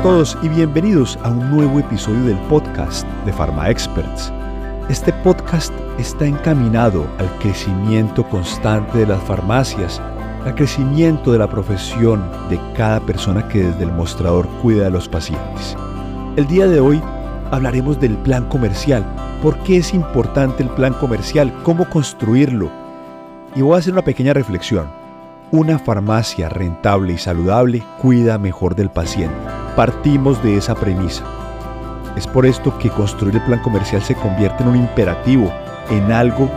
A 0.00 0.02
todos 0.02 0.38
y 0.40 0.48
bienvenidos 0.48 1.18
a 1.24 1.28
un 1.28 1.50
nuevo 1.50 1.78
episodio 1.78 2.24
del 2.24 2.38
podcast 2.48 3.06
de 3.26 3.34
Pharma 3.34 3.68
Experts. 3.68 4.32
Este 4.88 5.12
podcast 5.12 5.74
está 5.98 6.24
encaminado 6.24 7.06
al 7.18 7.28
crecimiento 7.40 8.26
constante 8.26 8.96
de 8.96 9.06
las 9.06 9.22
farmacias, 9.24 10.00
al 10.46 10.54
crecimiento 10.54 11.32
de 11.32 11.38
la 11.40 11.50
profesión 11.50 12.24
de 12.48 12.58
cada 12.74 13.00
persona 13.00 13.46
que 13.48 13.64
desde 13.64 13.84
el 13.84 13.92
mostrador 13.92 14.48
cuida 14.62 14.84
de 14.84 14.90
los 14.90 15.06
pacientes. 15.06 15.76
El 16.36 16.46
día 16.46 16.66
de 16.66 16.80
hoy 16.80 17.02
hablaremos 17.50 18.00
del 18.00 18.16
plan 18.16 18.48
comercial, 18.48 19.04
por 19.42 19.58
qué 19.64 19.76
es 19.76 19.92
importante 19.92 20.62
el 20.62 20.70
plan 20.70 20.94
comercial, 20.94 21.52
cómo 21.62 21.86
construirlo. 21.90 22.70
Y 23.54 23.60
voy 23.60 23.74
a 23.74 23.80
hacer 23.80 23.92
una 23.92 24.00
pequeña 24.00 24.32
reflexión. 24.32 24.86
Una 25.50 25.78
farmacia 25.78 26.48
rentable 26.48 27.12
y 27.12 27.18
saludable 27.18 27.82
cuida 28.00 28.38
mejor 28.38 28.74
del 28.74 28.88
paciente. 28.88 29.59
Partimos 29.76 30.42
de 30.42 30.56
esa 30.56 30.74
premisa. 30.74 31.24
Es 32.16 32.26
por 32.26 32.44
esto 32.44 32.76
que 32.78 32.90
construir 32.90 33.36
el 33.36 33.42
plan 33.42 33.62
comercial 33.62 34.02
se 34.02 34.14
convierte 34.14 34.62
en 34.62 34.70
un 34.70 34.76
imperativo, 34.76 35.50
en 35.90 36.12
algo 36.12 36.50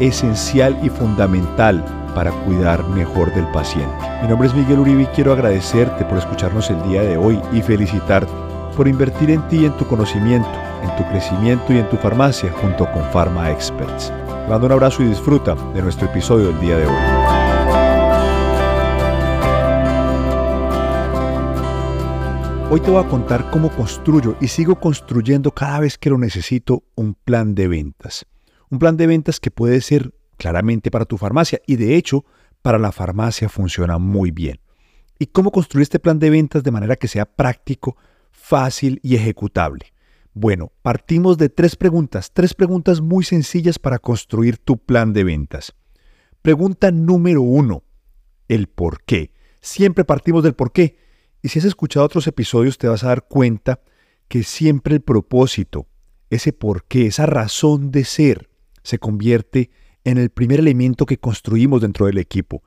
esencial 0.00 0.76
y 0.82 0.88
fundamental 0.88 1.84
para 2.14 2.32
cuidar 2.32 2.82
mejor 2.88 3.32
del 3.34 3.46
paciente. 3.48 3.94
Mi 4.22 4.28
nombre 4.28 4.48
es 4.48 4.54
Miguel 4.54 4.80
Uribe 4.80 5.02
y 5.02 5.06
quiero 5.06 5.32
agradecerte 5.32 6.04
por 6.04 6.18
escucharnos 6.18 6.70
el 6.70 6.82
día 6.88 7.02
de 7.02 7.16
hoy 7.16 7.40
y 7.52 7.62
felicitarte 7.62 8.32
por 8.76 8.88
invertir 8.88 9.30
en 9.30 9.46
ti 9.48 9.58
y 9.58 9.66
en 9.66 9.76
tu 9.76 9.86
conocimiento, 9.86 10.48
en 10.82 10.94
tu 10.96 11.08
crecimiento 11.10 11.72
y 11.72 11.78
en 11.78 11.88
tu 11.88 11.96
farmacia 11.96 12.52
junto 12.60 12.90
con 12.92 13.02
Pharma 13.12 13.50
Experts. 13.50 14.12
Te 14.26 14.50
mando 14.50 14.66
un 14.66 14.72
abrazo 14.72 15.02
y 15.02 15.06
disfruta 15.06 15.54
de 15.74 15.82
nuestro 15.82 16.06
episodio 16.06 16.48
del 16.48 16.60
día 16.60 16.76
de 16.76 16.86
hoy. 16.86 17.25
Hoy 22.68 22.80
te 22.80 22.90
voy 22.90 23.04
a 23.04 23.08
contar 23.08 23.48
cómo 23.52 23.70
construyo 23.70 24.36
y 24.40 24.48
sigo 24.48 24.80
construyendo 24.80 25.52
cada 25.52 25.78
vez 25.78 25.96
que 25.96 26.10
lo 26.10 26.18
necesito 26.18 26.82
un 26.96 27.14
plan 27.14 27.54
de 27.54 27.68
ventas. 27.68 28.26
Un 28.70 28.80
plan 28.80 28.96
de 28.96 29.06
ventas 29.06 29.38
que 29.38 29.52
puede 29.52 29.80
ser 29.80 30.12
claramente 30.36 30.90
para 30.90 31.04
tu 31.04 31.16
farmacia 31.16 31.60
y 31.64 31.76
de 31.76 31.94
hecho 31.94 32.24
para 32.62 32.80
la 32.80 32.90
farmacia 32.90 33.48
funciona 33.48 33.98
muy 33.98 34.32
bien. 34.32 34.58
¿Y 35.16 35.26
cómo 35.26 35.52
construir 35.52 35.84
este 35.84 36.00
plan 36.00 36.18
de 36.18 36.28
ventas 36.28 36.64
de 36.64 36.72
manera 36.72 36.96
que 36.96 37.06
sea 37.06 37.24
práctico, 37.24 37.96
fácil 38.32 38.98
y 39.04 39.14
ejecutable? 39.14 39.92
Bueno, 40.34 40.72
partimos 40.82 41.38
de 41.38 41.48
tres 41.48 41.76
preguntas, 41.76 42.32
tres 42.32 42.52
preguntas 42.52 43.00
muy 43.00 43.22
sencillas 43.22 43.78
para 43.78 44.00
construir 44.00 44.58
tu 44.58 44.76
plan 44.76 45.12
de 45.12 45.22
ventas. 45.22 45.72
Pregunta 46.42 46.90
número 46.90 47.42
uno, 47.42 47.84
el 48.48 48.66
por 48.66 49.04
qué. 49.04 49.30
Siempre 49.60 50.04
partimos 50.04 50.42
del 50.42 50.54
por 50.54 50.72
qué. 50.72 51.05
Y 51.46 51.48
si 51.48 51.60
has 51.60 51.64
escuchado 51.64 52.04
otros 52.04 52.26
episodios 52.26 52.76
te 52.76 52.88
vas 52.88 53.04
a 53.04 53.06
dar 53.06 53.28
cuenta 53.28 53.78
que 54.26 54.42
siempre 54.42 54.96
el 54.96 55.00
propósito, 55.00 55.86
ese 56.28 56.52
por 56.52 56.82
qué, 56.86 57.06
esa 57.06 57.24
razón 57.24 57.92
de 57.92 58.04
ser, 58.04 58.50
se 58.82 58.98
convierte 58.98 59.70
en 60.02 60.18
el 60.18 60.30
primer 60.30 60.58
elemento 60.58 61.06
que 61.06 61.18
construimos 61.18 61.82
dentro 61.82 62.06
del 62.06 62.18
equipo. 62.18 62.64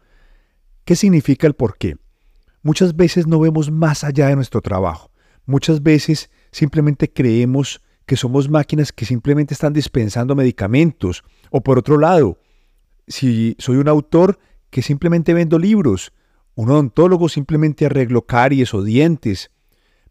¿Qué 0.85 0.95
significa 0.95 1.45
el 1.45 1.55
por 1.55 1.77
qué? 1.77 1.97
Muchas 2.61 2.95
veces 2.95 3.27
no 3.27 3.41
vemos 3.41 3.69
más 3.69 4.05
allá 4.05 4.29
de 4.29 4.37
nuestro 4.37 4.61
trabajo. 4.61 5.11
Muchas 5.45 5.83
veces 5.83 6.29
simplemente 6.49 7.11
creemos 7.11 7.81
que 8.05 8.15
somos 8.15 8.49
máquinas 8.49 8.93
que 8.93 9.03
simplemente 9.03 9.55
están 9.55 9.73
dispensando 9.73 10.35
medicamentos. 10.35 11.25
O 11.51 11.59
por 11.59 11.77
otro 11.77 11.97
lado, 11.97 12.39
si 13.09 13.57
soy 13.59 13.75
un 13.75 13.89
autor 13.89 14.39
que 14.69 14.81
simplemente 14.81 15.33
vendo 15.33 15.59
libros, 15.59 16.13
un 16.59 16.71
odontólogo 16.71 17.29
simplemente 17.29 17.85
arreglo 17.85 18.23
caries 18.23 18.73
o 18.73 18.83
dientes. 18.83 19.49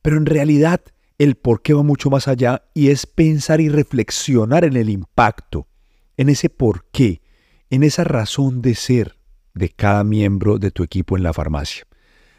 Pero 0.00 0.16
en 0.16 0.24
realidad 0.24 0.80
el 1.18 1.34
por 1.34 1.60
qué 1.60 1.74
va 1.74 1.82
mucho 1.82 2.08
más 2.08 2.26
allá 2.26 2.62
y 2.72 2.88
es 2.88 3.04
pensar 3.04 3.60
y 3.60 3.68
reflexionar 3.68 4.64
en 4.64 4.74
el 4.78 4.88
impacto, 4.88 5.68
en 6.16 6.30
ese 6.30 6.48
por 6.48 6.86
qué, 6.90 7.20
en 7.68 7.82
esa 7.82 8.02
razón 8.02 8.62
de 8.62 8.74
ser 8.76 9.18
de 9.52 9.68
cada 9.68 10.04
miembro 10.04 10.58
de 10.58 10.70
tu 10.70 10.82
equipo 10.82 11.18
en 11.18 11.22
la 11.22 11.34
farmacia. 11.34 11.86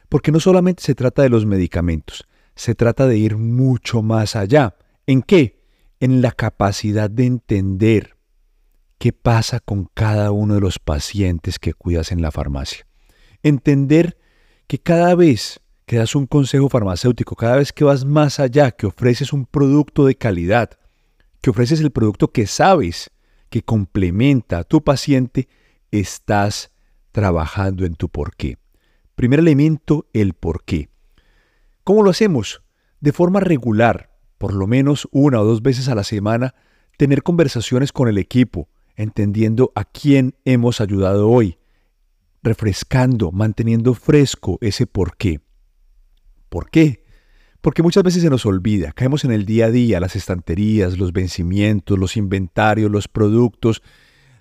Porque 0.10 0.32
no 0.32 0.40
solamente 0.40 0.82
se 0.82 0.96
trata 0.96 1.22
de 1.22 1.30
los 1.30 1.46
medicamentos, 1.46 2.28
se 2.56 2.74
trata 2.74 3.06
de 3.06 3.16
ir 3.16 3.38
mucho 3.38 4.02
más 4.02 4.36
allá. 4.36 4.76
¿En 5.06 5.22
qué? 5.22 5.62
En 6.00 6.24
la 6.24 6.32
capacidad 6.32 7.12
de 7.12 7.28
entender 7.28 8.18
qué 8.98 9.14
pasa 9.14 9.60
con 9.60 9.88
cada 9.94 10.32
uno 10.32 10.56
de 10.56 10.62
los 10.62 10.80
pacientes 10.80 11.60
que 11.60 11.76
cuidas 11.76 12.12
en 12.12 12.24
la 12.24 12.32
farmacia. 12.32 12.89
Entender 13.44 14.18
que 14.68 14.80
cada 14.80 15.16
vez 15.16 15.62
que 15.86 15.98
das 15.98 16.16
un 16.16 16.28
consejo 16.28 16.70
farmacéutico, 16.70 17.36
cada 17.36 17.56
vez 17.56 17.74
que 17.74 17.84
vas 17.84 18.06
más 18.06 18.40
allá, 18.40 18.72
que 18.72 18.86
ofreces 18.86 19.34
un 19.34 19.46
producto 19.46 20.06
de 20.06 20.16
calidad, 20.16 20.78
que 21.42 21.50
ofreces 21.50 21.80
el 21.82 21.92
producto 21.92 22.32
que 22.32 22.46
sabes 22.48 23.12
que 23.50 23.64
complementa 23.64 24.60
a 24.60 24.64
tu 24.64 24.84
paciente, 24.84 25.48
estás 25.92 26.72
trabajando 27.12 27.86
en 27.86 27.96
tu 27.96 28.10
porqué. 28.10 28.58
Primer 29.16 29.40
elemento, 29.40 30.08
el 30.14 30.34
porqué. 30.34 30.90
¿Cómo 31.84 32.04
lo 32.04 32.12
hacemos? 32.12 32.62
De 33.00 33.12
forma 33.12 33.40
regular, 33.40 34.12
por 34.38 34.54
lo 34.54 34.68
menos 34.68 35.08
una 35.12 35.42
o 35.42 35.46
dos 35.46 35.62
veces 35.62 35.90
a 35.90 35.96
la 35.96 36.04
semana, 36.04 36.54
tener 36.98 37.24
conversaciones 37.24 37.92
con 37.92 38.08
el 38.08 38.18
equipo, 38.18 38.70
entendiendo 38.96 39.72
a 39.76 39.86
quién 39.86 40.36
hemos 40.46 40.82
ayudado 40.82 41.30
hoy, 41.30 41.59
refrescando, 42.44 43.32
manteniendo 43.32 43.94
fresco 43.94 44.58
ese 44.62 44.88
por 44.88 45.18
qué. 45.18 45.42
¿Por 46.50 46.70
qué? 46.70 47.04
Porque 47.62 47.84
muchas 47.84 48.04
veces 48.04 48.24
se 48.24 48.30
nos 48.30 48.46
olvida, 48.46 48.94
caemos 48.94 49.26
en 49.26 49.32
el 49.32 49.46
día 49.46 49.66
a 49.66 49.72
día, 49.72 50.00
las 50.00 50.16
estanterías, 50.16 50.98
los 50.98 51.12
vencimientos, 51.12 52.00
los 52.00 52.16
inventarios, 52.16 52.90
los 52.90 53.08
productos, 53.08 53.82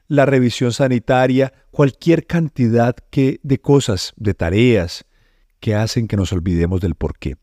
la 0.07 0.25
revisión 0.25 0.73
sanitaria, 0.73 1.53
cualquier 1.71 2.27
cantidad 2.27 2.95
que, 3.11 3.41
de 3.43 3.61
cosas, 3.61 4.13
de 4.17 4.35
tareas, 4.35 5.05
que 5.59 5.75
hacen 5.75 6.07
que 6.07 6.17
nos 6.17 6.33
olvidemos 6.33 6.81
del 6.81 6.95
por 6.95 7.19
qué. 7.19 7.37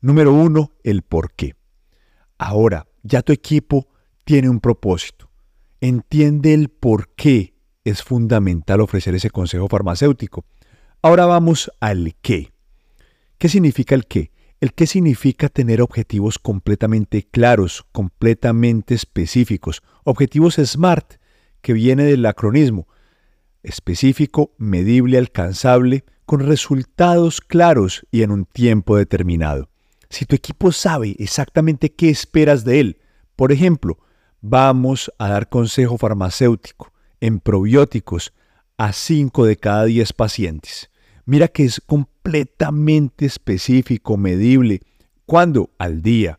Número 0.00 0.32
uno, 0.32 0.72
el 0.84 1.02
por 1.02 1.32
qué. 1.32 1.56
Ahora, 2.38 2.86
ya 3.02 3.22
tu 3.22 3.32
equipo 3.32 3.88
tiene 4.24 4.48
un 4.48 4.60
propósito. 4.60 5.28
Entiende 5.80 6.54
el 6.54 6.68
por 6.68 7.08
qué 7.14 7.55
es 7.86 8.02
fundamental 8.02 8.80
ofrecer 8.80 9.14
ese 9.14 9.30
consejo 9.30 9.68
farmacéutico. 9.68 10.44
Ahora 11.02 11.24
vamos 11.24 11.70
al 11.78 12.16
qué. 12.20 12.52
¿Qué 13.38 13.48
significa 13.48 13.94
el 13.94 14.06
qué? 14.06 14.32
El 14.60 14.72
qué 14.72 14.88
significa 14.88 15.48
tener 15.48 15.80
objetivos 15.80 16.40
completamente 16.40 17.22
claros, 17.22 17.86
completamente 17.92 18.94
específicos. 18.94 19.82
Objetivos 20.02 20.56
SMART, 20.56 21.20
que 21.60 21.74
viene 21.74 22.02
del 22.04 22.26
acronismo. 22.26 22.88
Específico, 23.62 24.52
medible, 24.58 25.16
alcanzable, 25.16 26.04
con 26.24 26.40
resultados 26.40 27.40
claros 27.40 28.04
y 28.10 28.22
en 28.22 28.32
un 28.32 28.46
tiempo 28.46 28.96
determinado. 28.96 29.68
Si 30.10 30.24
tu 30.24 30.34
equipo 30.34 30.72
sabe 30.72 31.14
exactamente 31.20 31.92
qué 31.92 32.08
esperas 32.08 32.64
de 32.64 32.80
él, 32.80 32.98
por 33.36 33.52
ejemplo, 33.52 33.98
vamos 34.40 35.12
a 35.18 35.28
dar 35.28 35.48
consejo 35.48 35.98
farmacéutico 35.98 36.95
en 37.20 37.40
probióticos 37.40 38.32
a 38.76 38.92
5 38.92 39.46
de 39.46 39.56
cada 39.56 39.84
10 39.84 40.12
pacientes. 40.12 40.90
Mira 41.24 41.48
que 41.48 41.64
es 41.64 41.80
completamente 41.80 43.26
específico, 43.26 44.16
medible. 44.16 44.80
¿Cuándo? 45.24 45.70
Al 45.78 46.02
día. 46.02 46.38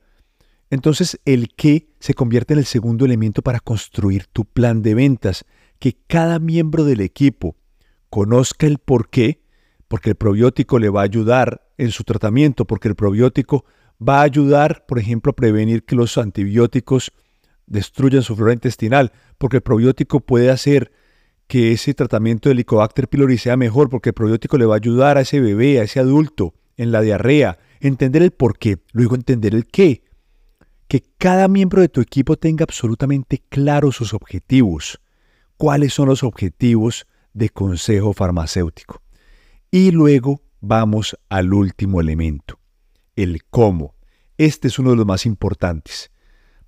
Entonces 0.69 1.19
el 1.25 1.49
qué 1.55 1.89
se 1.99 2.13
convierte 2.13 2.53
en 2.53 2.59
el 2.59 2.65
segundo 2.65 3.05
elemento 3.05 3.41
para 3.41 3.59
construir 3.59 4.27
tu 4.27 4.45
plan 4.45 4.81
de 4.81 4.93
ventas, 4.93 5.45
que 5.79 5.97
cada 6.07 6.39
miembro 6.39 6.83
del 6.83 7.01
equipo 7.01 7.55
conozca 8.09 8.67
el 8.67 8.77
por 8.77 9.09
qué 9.09 9.41
porque 9.87 10.11
el 10.11 10.15
probiótico 10.15 10.79
le 10.79 10.89
va 10.89 11.01
a 11.01 11.05
ayudar 11.05 11.61
en 11.77 11.91
su 11.91 12.03
tratamiento, 12.03 12.65
porque 12.65 12.87
el 12.87 12.95
probiótico 12.95 13.65
va 14.05 14.19
a 14.19 14.23
ayudar, 14.23 14.85
por 14.87 14.99
ejemplo, 14.99 15.31
a 15.31 15.35
prevenir 15.35 15.83
que 15.83 15.95
los 15.95 16.17
antibióticos 16.17 17.11
destruyan 17.67 18.23
su 18.23 18.35
flora 18.35 18.53
intestinal, 18.53 19.11
porque 19.37 19.57
el 19.57 19.63
probiótico 19.63 20.21
puede 20.21 20.49
hacer 20.49 20.91
que 21.47 21.71
ese 21.71 21.93
tratamiento 21.93 22.49
de 22.49 22.53
Helicobacter 22.53 23.07
pylori 23.07 23.37
sea 23.37 23.55
mejor, 23.55 23.89
porque 23.89 24.09
el 24.09 24.13
probiótico 24.13 24.57
le 24.57 24.65
va 24.65 24.75
a 24.75 24.77
ayudar 24.77 25.17
a 25.17 25.21
ese 25.21 25.39
bebé, 25.39 25.79
a 25.79 25.83
ese 25.83 25.99
adulto, 25.99 26.53
en 26.75 26.91
la 26.91 27.01
diarrea. 27.01 27.59
Entender 27.79 28.21
el 28.21 28.31
por 28.31 28.57
qué, 28.57 28.77
luego 28.91 29.15
entender 29.15 29.53
el 29.55 29.65
qué. 29.65 30.03
Que 30.87 31.03
cada 31.17 31.47
miembro 31.47 31.81
de 31.81 31.89
tu 31.89 32.01
equipo 32.01 32.37
tenga 32.37 32.63
absolutamente 32.63 33.43
claros 33.49 33.95
sus 33.95 34.13
objetivos. 34.13 34.99
¿Cuáles 35.57 35.93
son 35.93 36.09
los 36.09 36.23
objetivos 36.23 37.07
de 37.33 37.49
consejo 37.49 38.13
farmacéutico? 38.13 39.01
Y 39.71 39.91
luego 39.91 40.41
vamos 40.61 41.17
al 41.29 41.53
último 41.53 41.99
elemento, 42.01 42.59
el 43.15 43.43
cómo. 43.45 43.95
Este 44.37 44.67
es 44.67 44.79
uno 44.79 44.91
de 44.91 44.97
los 44.97 45.05
más 45.05 45.25
importantes, 45.25 46.11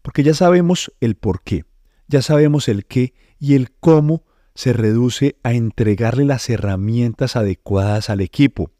porque 0.01 0.23
ya 0.23 0.33
sabemos 0.33 0.91
el 0.99 1.15
por 1.15 1.43
qué, 1.43 1.65
ya 2.07 2.21
sabemos 2.21 2.67
el 2.67 2.85
qué 2.85 3.13
y 3.39 3.55
el 3.55 3.71
cómo 3.71 4.23
se 4.55 4.73
reduce 4.73 5.37
a 5.43 5.53
entregarle 5.53 6.25
las 6.25 6.49
herramientas 6.49 7.35
adecuadas 7.35 8.09
al 8.09 8.21
equipo, 8.21 8.71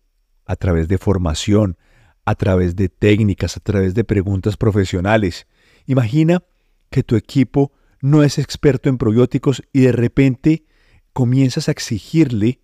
a 0.46 0.56
través 0.56 0.88
de 0.88 0.98
formación, 0.98 1.78
a 2.26 2.36
través 2.36 2.76
de 2.76 2.90
técnicas, 2.90 3.56
a 3.58 3.60
través 3.60 3.94
de 3.94 4.04
preguntas 4.04 4.58
profesionales. 4.58 5.48
Imagina 5.86 6.44
que 6.90 7.04
tu 7.04 7.16
equipo 7.16 7.72
no 8.02 8.24
es 8.24 8.38
experto 8.40 8.90
en 8.90 8.98
probióticos 8.98 9.64
y 9.74 9.82
de 9.82 9.92
repente 9.92 10.66
comienzas 11.14 11.68
a 11.68 11.72
exigirle, 11.72 12.62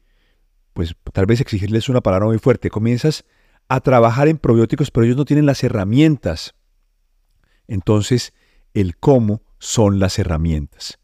pues 0.73 0.95
tal 1.13 1.25
vez 1.25 1.41
exigirle 1.41 1.77
es 1.77 1.89
una 1.89 2.01
palabra 2.01 2.27
muy 2.27 2.37
fuerte, 2.37 2.69
comienzas 2.69 3.25
a 3.67 3.81
trabajar 3.81 4.27
en 4.27 4.37
probióticos, 4.37 4.91
pero 4.91 5.05
ellos 5.05 5.17
no 5.17 5.25
tienen 5.25 5.45
las 5.45 5.63
herramientas. 5.63 6.53
Entonces, 7.67 8.33
el 8.75 8.97
cómo 8.97 9.41
son 9.57 9.97
las 9.99 10.19
herramientas. 10.19 10.99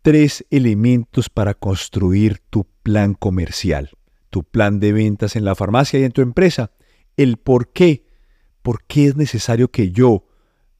Tres 0.00 0.46
elementos 0.50 1.28
para 1.28 1.52
construir 1.52 2.38
tu 2.48 2.66
plan 2.82 3.12
comercial, 3.12 3.90
tu 4.30 4.44
plan 4.44 4.80
de 4.80 4.92
ventas 4.92 5.36
en 5.36 5.44
la 5.44 5.54
farmacia 5.54 6.00
y 6.00 6.04
en 6.04 6.12
tu 6.12 6.22
empresa. 6.22 6.70
El 7.16 7.36
por 7.36 7.72
qué. 7.72 8.06
¿Por 8.62 8.84
qué 8.84 9.06
es 9.06 9.16
necesario 9.16 9.70
que 9.70 9.90
yo 9.90 10.24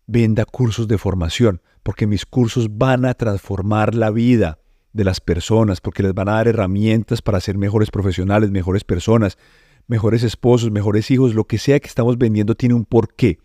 venda 0.07 0.45
cursos 0.45 0.89
de 0.89 0.97
formación? 0.97 1.61
Porque 1.83 2.07
mis 2.07 2.25
cursos 2.25 2.79
van 2.79 3.05
a 3.05 3.15
transformar 3.15 3.95
la 3.95 4.11
vida 4.11 4.61
de 4.93 5.05
las 5.05 5.21
personas, 5.21 5.81
porque 5.81 6.03
les 6.03 6.15
van 6.15 6.29
a 6.29 6.35
dar 6.35 6.49
herramientas 6.49 7.21
para 7.21 7.41
ser 7.41 7.59
mejores 7.59 7.91
profesionales, 7.91 8.51
mejores 8.51 8.85
personas, 8.85 9.39
mejores 9.87 10.23
esposos, 10.23 10.71
mejores 10.71 11.11
hijos, 11.11 11.35
lo 11.35 11.45
que 11.45 11.59
sea 11.59 11.81
que 11.81 11.89
estamos 11.89 12.17
vendiendo 12.17 12.55
tiene 12.55 12.75
un 12.75 12.85
porqué. 12.85 13.39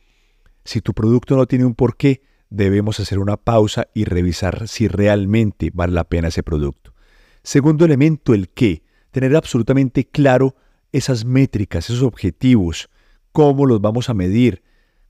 Si 0.64 0.82
tu 0.82 0.94
producto 0.94 1.36
no 1.36 1.48
tiene 1.48 1.66
un 1.66 1.74
porqué, 1.74 2.22
debemos 2.54 3.00
hacer 3.00 3.18
una 3.18 3.36
pausa 3.36 3.88
y 3.96 4.06
revisar 4.06 4.68
si 4.68 4.88
realmente 4.88 5.72
vale 5.74 5.94
la 5.94 6.04
pena 6.04 6.28
ese 6.28 6.44
producto. 6.44 6.94
Segundo 7.42 7.84
elemento, 7.84 8.36
el 8.36 8.50
qué. 8.50 8.84
Tener 9.10 9.36
absolutamente 9.36 10.06
claro 10.06 10.56
esas 10.92 11.26
métricas, 11.26 11.90
esos 11.90 12.04
objetivos, 12.04 12.90
cómo 13.32 13.66
los 13.66 13.82
vamos 13.82 14.10
a 14.10 14.14
medir, 14.14 14.62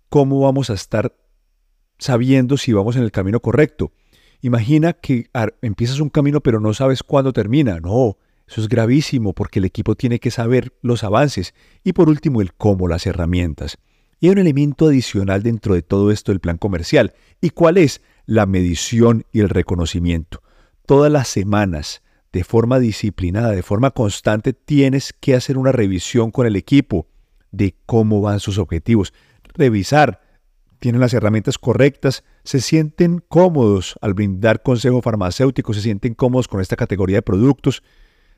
cómo 0.07 0.39
vamos 0.39 0.69
a 0.69 0.73
estar 0.73 1.15
sabiendo 1.99 2.55
si 2.55 2.71
vamos 2.71 2.95
en 2.95 3.03
el 3.03 3.11
camino 3.11 3.41
correcto. 3.41 3.91
Imagina 4.41 4.93
que 4.93 5.29
empiezas 5.61 5.99
un 5.99 6.09
camino 6.09 6.39
pero 6.41 6.61
no 6.61 6.73
sabes 6.73 7.03
cuándo 7.03 7.33
termina. 7.33 7.81
No, 7.81 8.17
eso 8.47 8.61
es 8.61 8.69
gravísimo 8.69 9.33
porque 9.33 9.59
el 9.59 9.65
equipo 9.65 9.95
tiene 9.95 10.19
que 10.19 10.31
saber 10.31 10.73
los 10.81 11.03
avances 11.03 11.53
y 11.83 11.91
por 11.91 12.07
último 12.07 12.41
el 12.41 12.53
cómo, 12.53 12.87
las 12.87 13.05
herramientas. 13.05 13.77
Y 14.23 14.27
hay 14.27 14.31
un 14.31 14.37
elemento 14.37 14.87
adicional 14.87 15.43
dentro 15.43 15.75
de 15.75 15.81
todo 15.81 16.09
esto 16.09 16.31
del 16.31 16.39
plan 16.39 16.57
comercial. 16.57 17.13
¿Y 17.41 17.49
cuál 17.49 17.77
es? 17.77 18.01
La 18.25 18.45
medición 18.45 19.25
y 19.33 19.41
el 19.41 19.49
reconocimiento. 19.49 20.41
Todas 20.85 21.11
las 21.11 21.27
semanas, 21.27 22.03
de 22.31 22.45
forma 22.45 22.79
disciplinada, 22.79 23.51
de 23.51 23.63
forma 23.63 23.91
constante, 23.91 24.53
tienes 24.53 25.11
que 25.11 25.35
hacer 25.35 25.57
una 25.57 25.73
revisión 25.73 26.31
con 26.31 26.47
el 26.47 26.55
equipo 26.55 27.05
de 27.51 27.75
cómo 27.85 28.21
van 28.21 28.39
sus 28.39 28.59
objetivos. 28.59 29.13
Revisar, 29.55 30.21
tienen 30.79 31.01
las 31.01 31.13
herramientas 31.13 31.57
correctas, 31.57 32.23
se 32.45 32.61
sienten 32.61 33.21
cómodos 33.27 33.95
al 33.99 34.13
brindar 34.13 34.63
consejo 34.63 35.01
farmacéutico, 35.01 35.73
se 35.73 35.81
sienten 35.81 36.13
cómodos 36.13 36.47
con 36.47 36.61
esta 36.61 36.77
categoría 36.77 37.17
de 37.17 37.23
productos, 37.23 37.83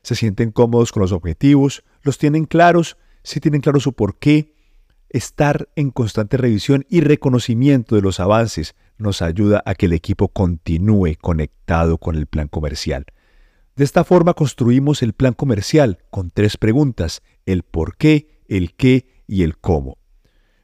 se 0.02 0.16
sienten 0.16 0.50
cómodos 0.50 0.90
con 0.90 1.02
los 1.02 1.12
objetivos, 1.12 1.84
los 2.02 2.18
tienen 2.18 2.44
claros, 2.44 2.96
si 3.22 3.38
tienen 3.38 3.60
claro 3.60 3.78
su 3.78 3.92
porqué. 3.92 4.55
Estar 5.08 5.68
en 5.76 5.90
constante 5.90 6.36
revisión 6.36 6.84
y 6.88 7.00
reconocimiento 7.00 7.94
de 7.94 8.02
los 8.02 8.20
avances 8.20 8.74
nos 8.98 9.22
ayuda 9.22 9.62
a 9.64 9.74
que 9.74 9.86
el 9.86 9.92
equipo 9.92 10.28
continúe 10.28 11.14
conectado 11.20 11.98
con 11.98 12.16
el 12.16 12.26
plan 12.26 12.48
comercial. 12.48 13.06
De 13.76 13.84
esta 13.84 14.04
forma 14.04 14.34
construimos 14.34 15.02
el 15.02 15.12
plan 15.12 15.34
comercial 15.34 15.98
con 16.10 16.30
tres 16.30 16.56
preguntas, 16.56 17.22
el 17.44 17.62
por 17.62 17.96
qué, 17.96 18.42
el 18.48 18.74
qué 18.74 19.22
y 19.26 19.42
el 19.42 19.58
cómo. 19.58 19.98